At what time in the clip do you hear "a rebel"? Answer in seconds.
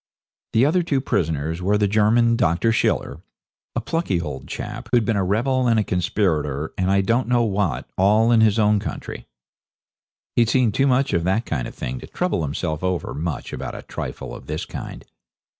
5.15-5.67